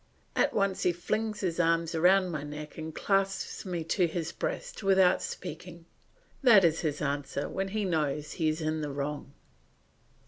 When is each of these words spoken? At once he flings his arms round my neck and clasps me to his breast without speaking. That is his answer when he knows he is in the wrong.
At 0.35 0.51
once 0.51 0.81
he 0.81 0.93
flings 0.93 1.41
his 1.41 1.59
arms 1.59 1.93
round 1.93 2.31
my 2.31 2.41
neck 2.41 2.75
and 2.79 2.91
clasps 2.91 3.65
me 3.67 3.83
to 3.83 4.07
his 4.07 4.31
breast 4.31 4.81
without 4.81 5.21
speaking. 5.21 5.85
That 6.41 6.65
is 6.65 6.79
his 6.79 7.03
answer 7.03 7.47
when 7.47 7.67
he 7.67 7.85
knows 7.85 8.31
he 8.31 8.49
is 8.49 8.61
in 8.61 8.81
the 8.81 8.89
wrong. 8.89 9.33